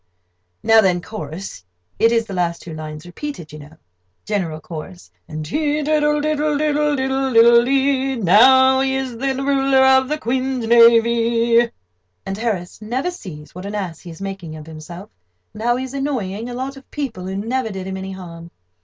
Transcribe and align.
Now 0.63 0.81
then, 0.81 0.99
chorus—it 0.99 2.11
is 2.11 2.25
the 2.25 2.33
last 2.33 2.63
two 2.63 2.73
lines 2.73 3.05
repeated, 3.05 3.53
you 3.53 3.59
know. 3.59 3.77
GENERAL 4.25 4.59
CHORUS: 4.59 5.11
"And 5.27 5.45
he 5.45 5.83
diddle 5.83 6.19
diddle 6.21 6.57
diddle 6.57 6.57
diddle 6.57 6.95
diddle 6.95 7.33
diddle 7.33 7.63
dee'd, 7.65 8.15
Till 8.15 8.23
now 8.25 8.79
he 8.81 8.95
is 8.95 9.19
the 9.19 9.35
ruler 9.35 9.85
of 9.85 10.09
the 10.09 10.17
Queen's 10.17 10.65
navee." 10.65 11.69
And 12.25 12.35
Harris 12.35 12.81
never 12.81 13.11
sees 13.11 13.53
what 13.53 13.67
an 13.67 13.75
ass 13.75 13.99
he 13.99 14.09
is 14.09 14.19
making 14.21 14.55
of 14.55 14.65
himself, 14.65 15.11
and 15.53 15.61
how 15.61 15.75
he 15.75 15.83
is 15.83 15.93
annoying 15.93 16.49
a 16.49 16.55
lot 16.55 16.77
of 16.77 16.89
people 16.89 17.27
who 17.27 17.35
never 17.35 17.69
did 17.69 17.85
him 17.85 17.95
any 17.95 18.13
harm. 18.13 18.49